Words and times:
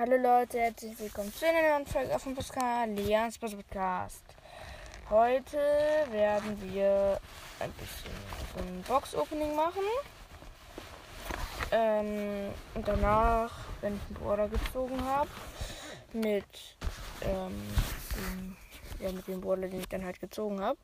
Hallo 0.00 0.16
Leute, 0.16 0.60
herzlich 0.60 0.96
willkommen 1.00 1.34
zu 1.34 1.44
einer 1.44 1.60
neuen 1.60 1.84
Folge 1.84 2.14
auf 2.14 2.22
dem 2.22 2.36
Podcast, 2.36 2.88
Lians 2.94 3.36
Podcast. 3.36 4.22
Heute 5.10 5.58
werden 6.12 6.56
wir 6.72 7.20
ein 7.58 7.72
bisschen 7.72 8.12
so 8.54 8.62
ein 8.62 8.84
Box-Opening 8.86 9.56
machen. 9.56 9.82
Ähm, 11.72 12.54
und 12.74 12.86
danach, 12.86 13.52
wenn 13.80 13.96
ich 13.96 14.02
einen 14.02 14.24
Border 14.24 14.46
gezogen 14.46 15.04
habe, 15.04 15.30
mit, 16.12 16.44
ähm, 17.22 17.60
dem, 18.14 18.56
ja, 19.00 19.10
mit 19.10 19.26
dem 19.26 19.40
Border, 19.40 19.66
den 19.66 19.80
ich 19.80 19.88
dann 19.88 20.04
halt 20.04 20.20
gezogen 20.20 20.60
habe. 20.60 20.78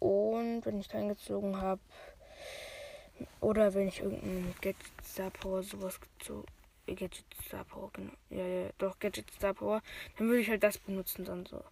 Und 0.00 0.66
wenn 0.66 0.80
ich 0.80 0.90
keinen 0.90 1.08
gezogen 1.08 1.62
habe, 1.62 1.80
oder 3.40 3.72
wenn 3.72 3.88
ich 3.88 4.00
irgendeinen 4.00 4.54
Gadget 4.60 4.92
Star 5.02 5.30
Power 5.30 5.62
sowas 5.62 5.98
gezogen 5.98 6.44
Gadget 6.86 7.24
Star 7.46 7.64
Power, 7.64 7.90
genau. 7.92 8.12
Ja, 8.30 8.46
ja, 8.46 8.70
doch, 8.78 8.98
Gadget 8.98 9.30
Star 9.30 9.54
Power. 9.54 9.82
Dann 10.16 10.28
würde 10.28 10.40
ich 10.40 10.50
halt 10.50 10.62
das 10.62 10.78
benutzen 10.78 11.24
dann 11.24 11.46
so. 11.46 11.64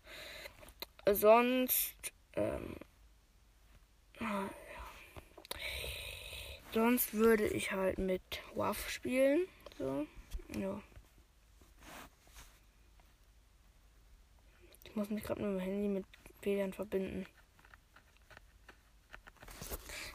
Sonst, 1.10 2.12
ähm, 2.34 2.76
ah, 4.20 4.44
ja. 4.44 5.58
Sonst 6.72 7.12
würde 7.12 7.46
ich 7.46 7.72
halt 7.72 7.98
mit 7.98 8.22
WAF 8.54 8.88
spielen. 8.88 9.46
So, 9.78 10.06
ja. 10.56 10.80
Ich 14.84 14.96
muss 14.96 15.10
mich 15.10 15.24
gerade 15.24 15.42
mit 15.42 15.50
dem 15.50 15.58
Handy 15.58 15.88
mit 15.88 16.06
WLAN 16.42 16.72
verbinden. 16.72 17.26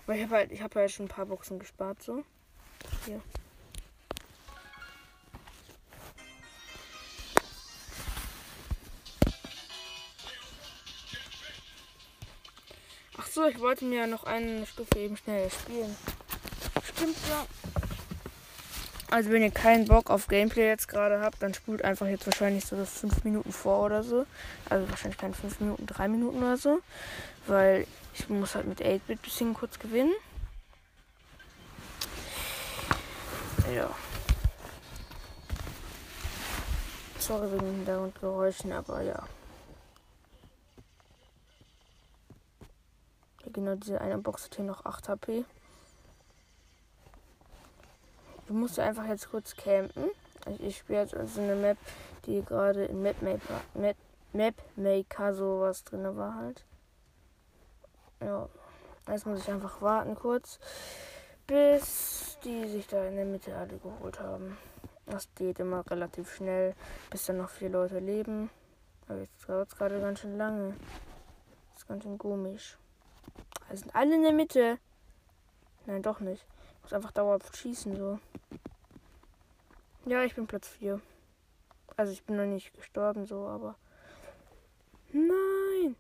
Weil 0.06 0.18
ich 0.18 0.24
habe 0.24 0.36
halt, 0.36 0.52
ich 0.52 0.62
habe 0.62 0.80
halt 0.80 0.92
schon 0.92 1.06
ein 1.06 1.10
paar 1.10 1.26
Boxen 1.26 1.60
gespart, 1.60 2.02
so. 2.02 2.24
Hier. 3.06 3.22
Ach 13.38 13.44
so, 13.44 13.50
ich 13.50 13.60
wollte 13.60 13.86
mir 13.86 14.08
noch 14.08 14.24
eine 14.24 14.66
Stufe 14.66 14.98
eben 14.98 15.16
schnell 15.16 15.52
spielen. 15.52 15.96
Stimmt 16.84 17.18
ja. 17.30 17.46
Also 19.12 19.30
wenn 19.30 19.44
ihr 19.44 19.52
keinen 19.52 19.88
Bock 19.88 20.10
auf 20.10 20.28
Gameplay 20.28 20.68
jetzt 20.68 20.88
gerade 20.88 21.20
habt, 21.22 21.44
dann 21.44 21.54
spult 21.54 21.84
einfach 21.84 22.08
jetzt 22.08 22.26
wahrscheinlich 22.26 22.66
so 22.66 22.76
das 22.76 23.00
5 23.00 23.24
Minuten 23.26 23.52
vor 23.52 23.86
oder 23.86 24.04
so. 24.04 24.26
Also 24.72 24.90
wahrscheinlich 24.90 25.20
keine 25.20 25.36
5 25.36 25.60
Minuten, 25.60 25.86
3 25.86 26.08
Minuten 26.08 26.40
oder 26.40 26.58
so. 26.58 26.80
Weil 27.46 27.86
ich 28.16 28.28
muss 28.28 28.56
halt 28.56 28.66
mit 28.66 28.82
8-Bit 28.82 29.22
bisschen 29.22 29.54
kurz 29.54 29.78
gewinnen. 29.78 30.14
Ja. 33.76 33.92
Sorry 37.20 37.52
wegen 37.52 37.68
Hintergrundgeräuschen, 37.68 38.72
aber 38.72 39.02
ja. 39.04 39.28
Genau, 43.58 43.76
diese 43.76 44.00
eine 44.00 44.20
Box 44.20 44.46
hat 44.46 44.56
hier 44.56 44.66
noch 44.66 44.86
8 44.86 45.10
HP. 45.10 45.44
Du 48.48 48.54
musst 48.54 48.78
einfach 48.78 49.06
jetzt 49.08 49.32
kurz 49.32 49.56
campen. 49.56 50.12
Ich, 50.48 50.64
ich 50.64 50.78
spiele 50.78 51.02
jetzt 51.02 51.16
also 51.16 51.42
eine 51.42 51.56
Map, 51.56 51.78
die 52.26 52.44
gerade 52.46 52.86
in 52.86 53.02
Map 53.02 53.20
Maker, 53.24 53.62
Map, 53.74 53.98
Map 54.32 54.56
Maker 54.76 55.34
sowas 55.34 55.84
drin 55.84 56.16
war 56.16 56.36
halt. 56.36 56.64
Ja. 58.22 58.48
Jetzt 59.10 59.26
muss 59.26 59.40
ich 59.40 59.50
einfach 59.50 59.82
warten 59.82 60.14
kurz, 60.16 60.60
bis 61.48 62.38
die 62.44 62.68
sich 62.68 62.86
da 62.88 63.06
in 63.06 63.16
der 63.16 63.26
Mitte 63.26 63.56
alle 63.56 63.78
geholt 63.78 64.20
haben. 64.20 64.58
Das 65.08 65.28
geht 65.36 65.60
immer 65.60 65.84
relativ 65.90 66.36
schnell, 66.36 66.76
bis 67.10 67.26
dann 67.26 67.38
noch 67.38 67.50
vier 67.50 67.70
Leute 67.70 68.00
leben. 68.00 68.52
Aber 69.08 69.20
jetzt 69.20 69.50
dauert 69.50 69.70
es 69.70 69.78
gerade 69.78 70.00
ganz 70.00 70.20
schön 70.20 70.38
lange. 70.38 70.76
Das 71.74 71.82
ist 71.82 71.88
ganz 71.88 72.04
schön 72.04 72.18
komisch. 72.18 72.78
Also 73.70 73.84
sind 73.84 73.96
alle 73.96 74.16
in 74.16 74.24
der 74.24 74.34
Mitte. 74.34 74.80
Nein, 75.86 76.02
doch 76.02 76.20
nicht. 76.20 76.46
Ich 76.78 76.84
muss 76.84 76.94
einfach 76.94 77.12
dauerhaft 77.12 77.56
schießen, 77.56 77.96
so. 77.96 78.20
Ja, 80.06 80.24
ich 80.24 80.36
bin 80.36 80.48
Platz 80.48 80.68
4. 80.68 81.02
Also 81.98 82.12
ich 82.14 82.24
bin 82.24 82.38
noch 82.38 82.46
nicht 82.46 82.74
gestorben, 82.74 83.26
so, 83.26 83.48
aber. 83.48 83.76
Nein! 85.12 85.96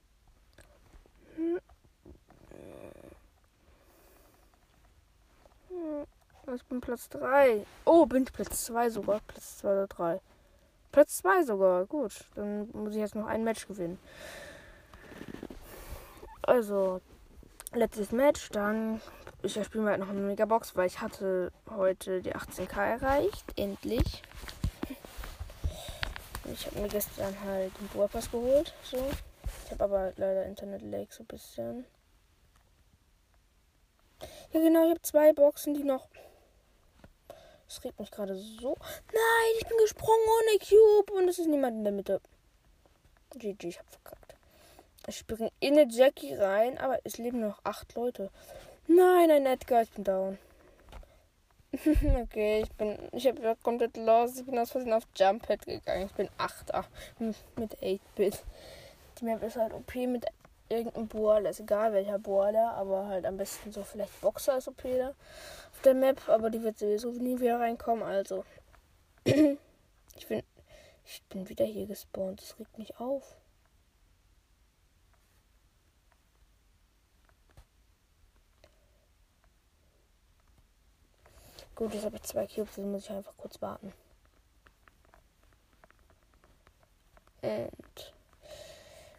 Ich 6.55 6.63
bin 6.65 6.79
Platz 6.79 7.09
3. 7.09 7.65
Oh, 7.83 8.05
bin 8.05 8.23
ich 8.23 8.31
Platz 8.31 8.65
2 8.65 8.89
sogar. 8.89 9.19
Platz 9.27 9.57
2 9.57 9.67
oder 9.69 9.87
3. 9.87 10.21
Platz 10.91 11.17
2 11.17 11.43
sogar. 11.43 11.85
Gut. 11.85 12.13
Dann 12.35 12.69
muss 12.71 12.93
ich 12.93 12.99
jetzt 12.99 13.15
noch 13.15 13.27
ein 13.27 13.43
Match 13.43 13.67
gewinnen. 13.67 13.99
Also, 16.43 17.01
letztes 17.77 18.11
Match. 18.11 18.49
Dann. 18.49 19.01
Ich 19.43 19.53
spiele 19.53 19.83
mal 19.83 19.91
halt 19.91 19.99
noch 19.99 20.09
eine 20.09 20.19
Megabox, 20.19 20.75
weil 20.75 20.87
ich 20.87 20.99
hatte 20.99 21.51
heute 21.69 22.21
die 22.21 22.35
18k 22.35 22.99
erreicht. 22.99 23.45
Endlich. 23.55 24.23
Ich 26.51 26.65
habe 26.65 26.79
mir 26.79 26.87
gestern 26.87 27.35
halt 27.45 27.71
den 27.79 27.87
Burpass 27.89 28.31
geholt. 28.31 28.73
So. 28.83 28.97
Ich 29.65 29.71
habe 29.71 29.83
aber 29.83 30.13
leider 30.15 30.45
Internet-Lag 30.45 31.11
so 31.11 31.23
ein 31.23 31.27
bisschen. 31.27 31.85
Ja, 34.51 34.61
genau, 34.61 34.85
ich 34.85 34.91
habe 34.91 35.01
zwei 35.01 35.33
Boxen, 35.33 35.73
die 35.73 35.83
noch. 35.83 36.07
Es 37.67 37.83
regt 37.83 37.99
mich 37.99 38.11
gerade 38.11 38.35
so. 38.35 38.77
Nein, 39.13 39.53
ich 39.59 39.67
bin 39.67 39.77
gesprungen 39.77 40.25
ohne 40.39 40.59
Cube 40.59 41.13
und 41.13 41.27
es 41.27 41.37
ist 41.39 41.47
niemand 41.47 41.77
in 41.77 41.83
der 41.83 41.93
Mitte. 41.93 42.21
GG, 43.35 43.67
ich 43.67 43.79
hab 43.79 43.89
verkackt. 43.89 44.26
Ich 45.09 45.19
springe 45.19 45.51
in 45.61 45.79
eine 45.79 45.89
Jackie 45.89 46.33
rein, 46.33 46.77
aber 46.77 46.99
es 47.05 47.17
leben 47.17 47.39
noch 47.39 47.59
acht 47.63 47.95
Leute. 47.95 48.29
Nein, 48.87 49.31
ein 49.31 49.45
Edgar, 49.45 49.83
ich 49.83 49.91
bin 49.91 50.03
down. 50.03 50.37
okay, 52.21 52.63
ich 52.63 52.71
bin. 52.73 52.97
Ich 53.13 53.25
habe 53.25 53.55
komplett 53.63 53.95
los. 53.95 54.37
Ich 54.37 54.45
bin 54.45 54.59
aus 54.59 54.71
Versehen 54.71 54.91
auf 54.91 55.07
Jumppad 55.15 55.65
gegangen. 55.65 56.07
Ich 56.07 56.13
bin 56.13 56.29
Achter 56.37 56.85
mit 57.19 57.77
8-Bit. 57.79 58.43
Die 59.19 59.25
Map 59.25 59.41
ist 59.43 59.55
halt 59.55 59.73
OP 59.73 59.95
mit 59.95 60.25
irgendein 60.67 61.07
Brawler, 61.07 61.51
ist 61.51 61.61
egal 61.61 61.93
welcher 61.93 62.19
Brawler, 62.19 62.73
aber 62.73 63.07
halt 63.07 63.25
am 63.25 63.37
besten 63.37 63.71
so 63.71 63.83
vielleicht 63.83 64.19
Boxer 64.19 64.55
als 64.55 64.67
OP 64.67 64.83
da 64.83 65.09
auf 65.09 65.81
der 65.83 65.93
Map, 65.93 66.27
aber 66.27 66.49
die 66.49 66.61
wird 66.61 66.79
sowieso 66.79 67.11
nie 67.11 67.39
wieder 67.39 67.59
reinkommen, 67.59 68.03
also 68.03 68.43
ich 69.23 70.27
bin 70.27 70.43
ich 71.05 71.23
bin 71.29 71.47
wieder 71.47 71.63
hier 71.63 71.87
gespawnt, 71.87 72.41
das 72.41 72.59
regt 72.59 72.77
mich 72.77 72.99
auf. 72.99 73.37
Gut, 81.77 81.93
jetzt 81.93 82.05
habe 82.05 82.15
ich 82.15 82.23
zwei 82.23 82.47
Cubes, 82.47 82.73
dann 82.75 82.91
muss 82.91 83.03
ich 83.03 83.11
einfach 83.11 83.37
kurz 83.37 83.61
warten. 83.61 83.93
Und 87.43 88.13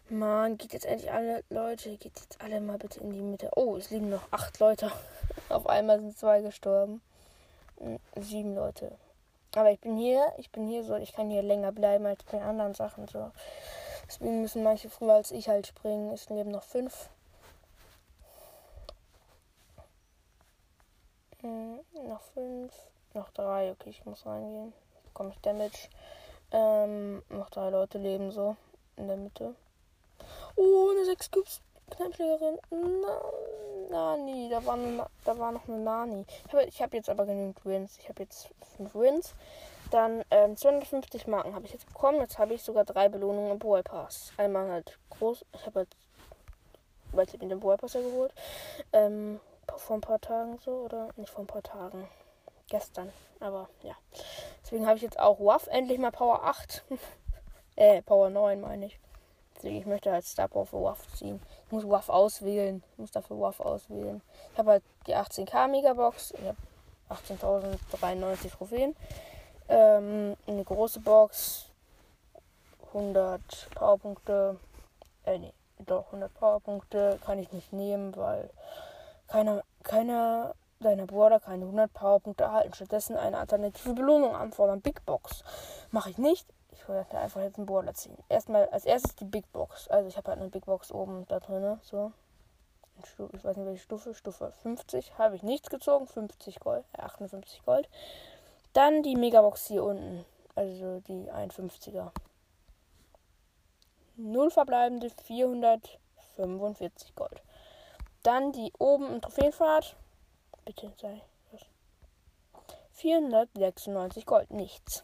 Mann, 0.09 0.57
geht 0.57 0.73
jetzt 0.73 0.85
endlich 0.85 1.09
alle 1.09 1.45
Leute, 1.49 1.95
geht 1.95 2.19
jetzt 2.19 2.41
alle 2.41 2.59
mal 2.59 2.77
bitte 2.77 2.99
in 2.99 3.13
die 3.13 3.21
Mitte. 3.21 3.49
Oh, 3.55 3.77
es 3.77 3.91
liegen 3.91 4.09
noch 4.09 4.27
acht 4.31 4.59
Leute. 4.59 4.91
Auf 5.49 5.67
einmal 5.67 6.01
sind 6.01 6.17
zwei 6.17 6.41
gestorben. 6.41 7.01
Hm, 7.77 7.97
sieben 8.17 8.55
Leute. 8.55 8.91
Aber 9.55 9.71
ich 9.71 9.79
bin 9.79 9.95
hier, 9.95 10.33
ich 10.37 10.51
bin 10.51 10.67
hier 10.67 10.83
so, 10.83 10.97
ich 10.97 11.13
kann 11.13 11.29
hier 11.29 11.43
länger 11.43 11.71
bleiben 11.71 12.05
als 12.05 12.25
bei 12.25 12.41
anderen 12.41 12.73
Sachen 12.73 13.07
so. 13.07 13.31
Deswegen 14.05 14.41
müssen 14.41 14.63
manche 14.63 14.89
früher 14.89 15.13
als 15.13 15.31
ich 15.31 15.47
halt 15.47 15.65
springen. 15.65 16.11
Es 16.11 16.29
leben 16.29 16.51
noch 16.51 16.63
fünf. 16.63 17.09
Hm, 21.41 21.79
noch 22.07 22.21
fünf. 22.33 22.73
Noch 23.13 23.29
drei. 23.31 23.71
Okay, 23.71 23.89
ich 23.91 24.05
muss 24.05 24.25
reingehen. 24.25 24.73
Bekomme 25.05 25.31
ich 25.31 25.39
Damage. 25.39 25.89
Ähm, 26.51 27.23
noch 27.29 27.49
drei 27.49 27.69
Leute 27.69 27.97
leben 27.97 28.31
so 28.31 28.55
in 28.97 29.07
der 29.07 29.17
Mitte. 29.17 29.55
Oh, 30.55 30.89
eine 30.91 31.05
6 31.05 31.31
Cubes 31.31 31.61
Knallschlägerin. 31.91 32.59
Na, 32.71 33.21
Nani. 33.89 34.49
Da 34.49 34.65
war, 34.65 34.73
eine, 34.73 35.05
da 35.23 35.37
war 35.37 35.51
noch 35.51 35.67
eine 35.67 35.77
Nani. 35.77 36.25
Ich 36.47 36.53
habe 36.53 36.67
hab 36.67 36.93
jetzt 36.93 37.09
aber 37.09 37.25
genügend 37.25 37.63
Wins. 37.65 37.97
Ich 37.99 38.09
habe 38.09 38.23
jetzt 38.23 38.49
5 38.77 38.93
Wins. 38.95 39.33
Dann 39.91 40.23
ähm, 40.29 40.55
250 40.55 41.27
Marken 41.27 41.55
habe 41.55 41.65
ich 41.65 41.73
jetzt 41.73 41.87
bekommen. 41.87 42.19
Jetzt 42.19 42.37
habe 42.37 42.53
ich 42.53 42.63
sogar 42.63 42.83
drei 42.83 43.09
Belohnungen 43.09 43.51
im 43.51 43.59
Boy 43.59 43.81
Pass. 43.81 44.33
Einmal 44.37 44.69
halt 44.69 44.99
groß. 45.09 45.45
Ich 45.53 45.65
habe 45.65 45.79
halt, 45.79 45.89
weil 47.11 47.27
ich 47.27 47.39
mir 47.39 47.47
den 47.47 47.59
Boy 47.59 47.77
Pass 47.77 47.93
ja 47.93 48.01
geholt. 48.01 48.33
Ähm, 48.93 49.39
vor 49.77 49.97
ein 49.97 50.01
paar 50.01 50.19
Tagen 50.19 50.57
so. 50.59 50.71
Oder 50.71 51.09
nicht 51.15 51.29
vor 51.29 51.43
ein 51.43 51.47
paar 51.47 51.63
Tagen. 51.63 52.07
Gestern. 52.69 53.11
Aber 53.39 53.69
ja. 53.83 53.95
Deswegen 54.63 54.85
habe 54.85 54.97
ich 54.97 55.03
jetzt 55.03 55.19
auch 55.19 55.39
WAF 55.39 55.67
endlich 55.67 55.97
mal 55.97 56.11
Power 56.11 56.43
8. 56.43 56.83
äh, 57.75 58.01
Power 58.01 58.29
9 58.29 58.61
meine 58.61 58.87
ich. 58.87 58.99
Deswegen, 59.55 59.77
ich 59.77 59.85
möchte 59.85 60.11
halt 60.11 60.25
Star 60.25 60.47
Power 60.47 60.65
für 60.65 60.81
WAF 60.81 61.05
ziehen. 61.15 61.41
Ich 61.65 61.71
muss 61.71 61.87
WAF 61.87 62.09
auswählen. 62.09 62.83
Ich 62.93 62.97
muss 62.99 63.11
dafür 63.11 63.39
WAF 63.39 63.59
auswählen. 63.59 64.21
Ich 64.53 64.57
habe 64.57 64.71
halt 64.71 64.83
die 65.07 65.15
18k 65.15 65.67
Megabox. 65.67 66.31
Ich 66.31 66.45
habe 66.45 66.57
18.093 67.09 68.51
Trophäen. 68.51 68.95
Ähm, 69.67 70.35
eine 70.47 70.63
große 70.63 70.99
große 70.99 70.99
Box. 71.01 71.65
100 72.93 73.69
Powerpunkte. 73.75 74.57
Äh, 75.25 75.39
nee, 75.39 75.53
doch 75.79 76.07
100 76.07 76.33
Powerpunkte 76.33 77.19
kann 77.25 77.39
ich 77.39 77.51
nicht 77.51 77.73
nehmen, 77.73 78.15
weil 78.15 78.49
keiner, 79.29 79.63
keiner 79.83 80.55
deiner 80.79 81.05
Bruder 81.05 81.39
keine 81.39 81.65
100 81.65 81.93
Powerpunkte 81.93 82.45
erhalten. 82.45 82.73
Stattdessen 82.73 83.15
eine 83.15 83.37
alternative 83.37 83.93
Belohnung 83.93 84.35
anfordern. 84.35 84.81
Big 84.81 85.05
Box. 85.05 85.43
Mache 85.91 86.09
ich 86.09 86.17
nicht. 86.17 86.47
Ich 86.71 86.87
werde 86.87 87.17
einfach 87.17 87.41
jetzt 87.41 87.57
einen 87.57 87.65
Border 87.65 87.93
ziehen. 87.93 88.17
Erstmal 88.29 88.67
als 88.69 88.85
erstes 88.85 89.15
die 89.15 89.25
Big 89.25 89.51
Box. 89.51 89.87
Also 89.89 90.07
ich 90.07 90.17
habe 90.17 90.29
halt 90.29 90.39
eine 90.39 90.49
Big 90.49 90.65
Box 90.65 90.91
oben 90.91 91.25
da 91.27 91.39
drin. 91.39 91.79
So. 91.83 92.11
Ich 92.97 93.43
weiß 93.43 93.57
nicht 93.57 93.65
welche 93.65 93.83
Stufe. 93.83 94.13
Stufe 94.13 94.51
50. 94.63 95.17
Habe 95.17 95.35
ich 95.35 95.43
nichts 95.43 95.69
gezogen. 95.69 96.07
50 96.07 96.59
Gold. 96.59 96.85
Äh, 96.93 97.01
58 97.01 97.63
Gold. 97.65 97.89
Dann 98.73 99.03
die 99.03 99.15
Megabox 99.15 99.67
hier 99.67 99.83
unten. 99.83 100.25
Also 100.55 101.01
die 101.01 101.31
51er. 101.31 102.11
Null 104.15 104.51
verbleibende 104.51 105.09
445 105.09 107.15
Gold. 107.15 107.41
Dann 108.23 108.51
die 108.51 108.71
oben 108.77 109.07
im 109.07 109.21
Trophäenfahrt. 109.21 109.95
Bitte 110.65 110.93
sei 110.97 111.21
was. 111.51 111.61
496 112.91 114.25
Gold. 114.25 114.51
Nichts. 114.51 115.03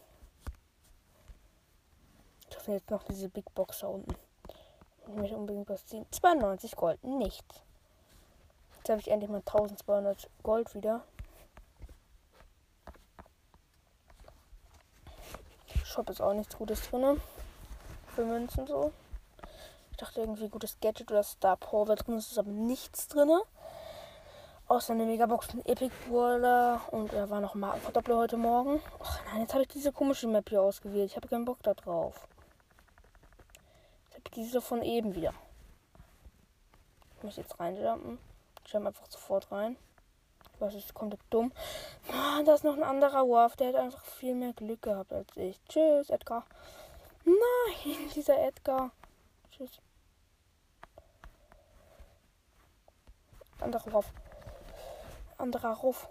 Ich 2.50 2.56
hoffe 2.56 2.72
jetzt 2.72 2.90
noch 2.90 3.02
diese 3.04 3.28
Big 3.28 3.52
Box 3.54 3.80
da 3.80 3.88
unten. 3.88 4.14
Ich 5.08 5.14
möchte 5.14 5.36
unbedingt 5.36 5.68
was 5.68 5.86
ziehen. 5.86 6.04
92 6.10 6.76
Gold. 6.76 7.02
Nichts. 7.04 7.62
Jetzt 8.76 8.88
habe 8.90 9.00
ich 9.00 9.10
endlich 9.10 9.30
mal 9.30 9.38
1200 9.38 10.28
Gold 10.42 10.74
wieder. 10.74 11.02
Shop 15.84 16.10
ist 16.10 16.20
auch 16.20 16.34
nichts 16.34 16.56
Gutes 16.56 16.88
drin. 16.90 17.20
Für 18.08 18.24
Münzen 18.24 18.66
so. 18.66 18.92
Ich 19.96 20.00
dachte 20.00 20.20
irgendwie 20.20 20.50
gutes 20.50 20.78
Gadget 20.78 21.10
oder 21.10 21.22
Star 21.22 21.56
Power 21.56 21.96
drin. 21.96 22.18
ist 22.18 22.38
aber 22.38 22.50
nichts 22.50 23.08
drin. 23.08 23.30
Außer 24.68 24.92
eine 24.92 25.06
Megabox 25.06 25.46
von 25.46 25.64
Epic 25.64 25.90
Brawler. 26.06 26.82
Und 26.90 27.14
er 27.14 27.30
war 27.30 27.40
noch 27.40 27.54
Markenverdoppler 27.54 28.18
heute 28.18 28.36
Morgen. 28.36 28.82
Ach 29.02 29.20
nein, 29.24 29.40
jetzt 29.40 29.54
habe 29.54 29.62
ich 29.62 29.68
diese 29.68 29.92
komische 29.92 30.28
Map 30.28 30.50
hier 30.50 30.60
ausgewählt. 30.60 31.10
Ich 31.10 31.16
habe 31.16 31.28
keinen 31.28 31.46
Bock 31.46 31.62
da 31.62 31.72
drauf. 31.72 32.28
Jetzt 34.04 34.16
habe 34.16 34.24
ich 34.26 34.32
diese 34.32 34.60
von 34.60 34.82
eben 34.82 35.14
wieder. 35.14 35.32
Ich 37.16 37.22
muss 37.22 37.36
jetzt 37.36 37.58
reinjumpen. 37.58 38.18
Ich 38.66 38.72
jump 38.74 38.88
einfach 38.88 39.06
sofort 39.08 39.50
rein. 39.50 39.78
Was 40.58 40.74
ist 40.74 40.92
komplett 40.92 41.22
dumm. 41.30 41.52
Mann, 42.12 42.44
da 42.44 42.52
ist 42.52 42.64
noch 42.64 42.76
ein 42.76 42.84
anderer 42.84 43.26
Wolf. 43.26 43.56
Der 43.56 43.68
hat 43.68 43.76
einfach 43.76 44.04
viel 44.04 44.34
mehr 44.34 44.52
Glück 44.52 44.82
gehabt 44.82 45.14
als 45.14 45.34
ich. 45.36 45.58
Tschüss, 45.70 46.10
Edgar. 46.10 46.44
Nein, 47.24 48.10
dieser 48.14 48.38
Edgar. 48.46 48.90
Tschüss. 49.50 49.80
Anderer 53.60 53.90
Ruf. 53.90 54.12
Anderer 55.38 55.74
Ruf. 55.74 56.08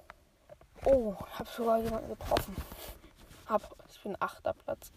Oh, 0.86 1.16
hab 1.38 1.48
sogar 1.48 1.80
jemanden 1.80 2.10
getroffen. 2.10 2.56
Hab, 3.48 3.76
ich 3.90 4.02
bin 4.02 4.16
achter 4.20 4.54
Platz. 4.54 4.92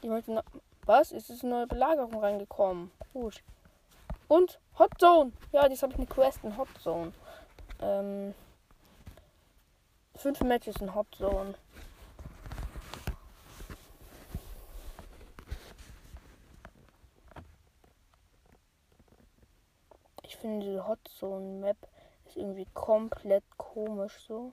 Jemand 0.00 0.28
noch, 0.28 0.42
was? 0.84 1.12
Ist 1.12 1.30
es 1.30 1.42
eine 1.42 1.54
neue 1.54 1.66
Belagerung 1.66 2.18
reingekommen? 2.20 2.90
Gut. 3.12 3.42
Und 4.28 4.58
Hot 4.78 4.92
Zone. 4.98 5.32
Ja, 5.52 5.66
jetzt 5.68 5.82
habe 5.82 5.92
ich 5.92 5.98
eine 5.98 6.06
Quest 6.06 6.42
in 6.42 6.56
Hot 6.56 6.68
Zone. 6.80 7.12
Ähm, 7.80 8.34
fünf 10.16 10.40
Matches 10.40 10.76
in 10.76 10.94
Hot 10.94 11.06
Zone. 11.14 11.54
Finde 20.42 20.66
diese 20.66 20.86
Hot 20.86 20.98
Map 21.60 21.76
ist 22.26 22.36
irgendwie 22.36 22.66
komplett 22.74 23.44
komisch 23.56 24.18
so. 24.26 24.52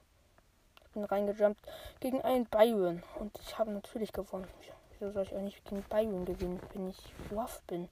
Ich 0.86 0.92
bin 0.92 1.04
reingejumpt 1.04 1.60
gegen 2.00 2.22
einen 2.22 2.46
Byron 2.46 3.04
und 3.20 3.38
ich 3.40 3.58
habe 3.58 3.72
natürlich 3.72 4.14
gewonnen. 4.14 4.48
Wieso 4.92 5.12
soll 5.12 5.24
ich 5.24 5.36
auch 5.36 5.42
nicht 5.42 5.66
gegen 5.66 5.84
Byron 5.84 6.26
gewinnen, 6.26 6.62
wenn 6.74 6.90
ich 6.90 7.14
Waff 7.32 7.62
bin? 7.64 7.90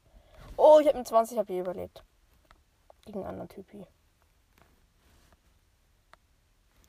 Oh, 0.58 0.80
ich 0.80 0.88
habe 0.88 1.00
mit 1.00 1.08
20 1.08 1.38
HP 1.40 1.60
überlebt. 1.60 2.04
Gegen 3.06 3.20
einen 3.20 3.30
anderen 3.30 3.50
Typi. 3.50 3.86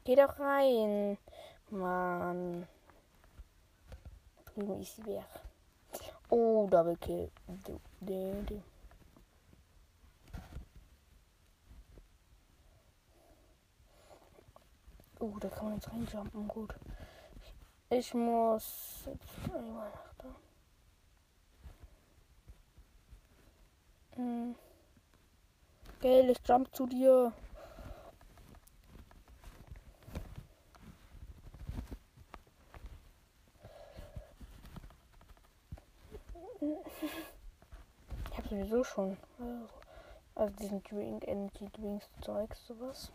Geh 0.04 0.14
doch 0.14 0.38
rein. 0.38 1.16
Mann. 1.70 2.66
Drüben 4.46 4.80
ist 4.80 5.04
weg. 5.06 5.24
Oh, 6.28 6.66
Double 6.70 6.96
Kill. 6.96 7.30
Du, 7.46 7.80
du, 8.00 8.44
du. 8.46 8.62
Oh, 15.20 15.36
da 15.40 15.48
kann 15.48 15.64
man 15.64 15.74
jetzt 15.74 15.90
reinjumpen. 15.90 16.46
Gut. 16.48 16.74
Ich 17.90 18.14
muss 18.14 19.02
jetzt 19.06 19.54
einmal 19.54 19.90
nach 19.90 20.14
da. 20.18 20.34
Hm. 24.16 24.54
Gell, 26.00 26.30
ich 26.30 26.38
jump 26.46 26.74
zu 26.74 26.86
dir. 26.86 27.32
Ich 38.30 38.38
habe 38.38 38.48
sowieso 38.48 38.84
schon. 38.84 39.16
Also, 39.38 39.68
also 40.36 40.56
diesen 40.56 40.82
Drink, 40.84 41.26
Energy 41.26 41.68
Drinks, 41.72 42.08
Zeugs, 42.20 42.66
sowas. 42.66 43.10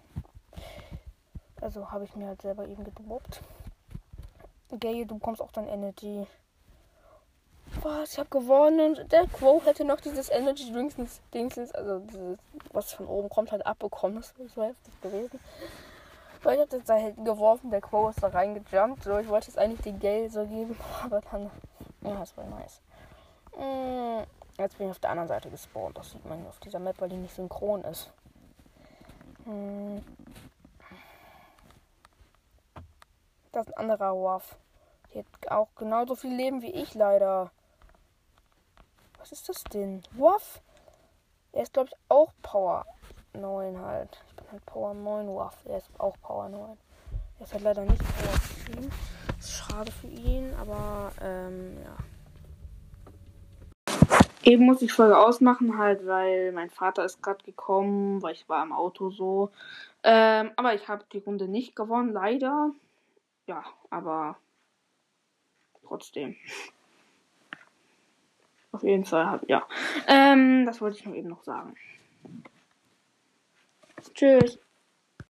Also 1.63 1.92
habe 1.92 2.04
ich 2.04 2.15
mir 2.15 2.27
halt 2.27 2.42
selber 2.42 2.68
eben 2.68 2.83
gedroppt. 2.83 3.42
Gay, 4.80 5.06
du 5.06 5.15
bekommst 5.15 5.42
auch 5.42 5.51
dein 5.51 5.68
Energy. 5.68 6.27
Was? 7.81 8.13
Ich 8.13 8.19
habe 8.19 8.30
gewonnen. 8.30 8.98
Und 8.98 9.12
der 9.12 9.27
Quo 9.27 9.62
hätte 9.63 9.86
noch 9.86 10.01
dieses 10.01 10.30
Energy 10.30 10.71
Drinks, 10.71 11.21
Dingsens, 11.33 11.71
also 11.71 12.00
dieses, 12.00 12.38
was 12.71 12.94
von 12.94 13.07
oben 13.07 13.30
kommt, 13.30 13.51
halt 13.51 13.65
abbekommen. 13.65 14.18
Das 14.18 14.33
ist 14.38 14.56
so 14.56 14.63
heftig 14.63 15.01
gewesen. 15.01 15.39
Weil 16.44 16.56
ich 16.56 16.62
habe 16.62 16.77
das 16.77 16.83
da 16.83 16.95
hinten 16.95 17.24
geworfen, 17.24 17.71
der 17.71 17.80
Quo 17.80 18.10
ist 18.10 18.21
da 18.21 18.27
reingejumpt. 18.27 19.04
So, 19.04 19.18
ich 19.18 19.30
wollte 19.30 19.50
es 19.50 19.57
eigentlich 19.57 19.81
den 19.81 20.00
Gay 20.00 20.27
so 20.27 20.45
geben, 20.45 20.77
aber 21.04 21.21
dann. 21.31 21.50
Ja, 22.01 22.19
das 22.19 22.36
war 22.36 22.44
nice. 22.45 22.81
Mm, 23.58 24.24
jetzt 24.62 24.77
bin 24.77 24.88
ich 24.88 24.91
auf 24.91 25.00
der 25.00 25.12
anderen 25.12 25.29
Seite 25.29 25.50
gespawnt. 25.50 25.98
Das 25.98 26.12
sieht 26.12 26.25
man 26.25 26.46
auf 26.48 26.60
dieser 26.60 26.79
Map, 26.79 27.00
weil 27.00 27.10
die 27.10 27.15
nicht 27.15 27.34
synchron 27.34 27.84
ist. 27.86 28.12
Mm. 29.46 30.00
Das 33.53 33.67
ist 33.67 33.77
ein 33.77 33.91
anderer 33.91 34.15
Wolf. 34.15 34.55
Der 35.13 35.24
hat 35.24 35.51
auch 35.51 35.67
genauso 35.75 36.15
viel 36.15 36.33
Leben 36.36 36.63
wie 36.63 36.72
ich 36.72 36.95
leider. 36.95 37.51
Was 39.19 39.31
ist 39.31 39.48
das 39.48 39.63
denn? 39.65 40.01
Wolf? 40.13 40.60
Er 41.51 41.62
ist, 41.62 41.74
glaube 41.74 41.89
ich, 41.89 41.98
auch 42.10 42.33
Power 42.41 42.83
9 43.33 43.79
halt. 43.79 44.19
Ich 44.27 44.36
bin 44.38 44.51
halt 44.51 44.65
Power 44.65 44.95
9 44.95 45.27
Wolf. 45.27 45.55
Er 45.65 45.77
ist 45.77 45.89
auch 46.00 46.15
Power 46.24 46.50
9. 46.50 46.77
Er 47.38 47.45
ist 47.45 47.53
halt 47.53 47.63
leider 47.63 47.83
nicht 47.83 48.00
Power 48.00 48.75
10. 48.75 48.91
Ist 49.38 49.51
schade 49.51 49.91
für 49.91 50.07
ihn, 50.07 50.51
aber 50.60 51.12
ähm, 51.22 51.77
ja. 51.83 51.95
Eben 54.41 54.65
muss 54.65 54.81
ich 54.81 54.91
Folge 54.91 55.15
ausmachen, 55.15 55.77
halt, 55.77 56.07
weil 56.07 56.51
mein 56.53 56.72
Vater 56.72 57.05
ist 57.05 57.22
gerade 57.22 57.45
gekommen, 57.45 58.24
weil 58.24 58.33
ich 58.33 58.50
war 58.50 58.63
im 58.63 58.74
Auto 58.74 59.12
so. 59.12 59.51
Ähm, 60.01 60.50
aber 60.55 60.74
ich 60.74 60.88
habe 60.88 61.05
die 61.13 61.19
Runde 61.19 61.48
nicht 61.48 61.75
gewonnen, 61.75 62.12
leider 62.12 62.72
ja, 63.47 63.63
aber 63.89 64.38
trotzdem. 65.85 66.35
Auf 68.71 68.83
jeden 68.83 69.05
Fall, 69.05 69.39
ja. 69.47 69.67
Ähm, 70.07 70.65
das 70.65 70.81
wollte 70.81 70.97
ich 70.97 71.05
nur 71.05 71.15
eben 71.15 71.29
noch 71.29 71.43
sagen. 71.43 71.75
Tschüss. 74.13 74.59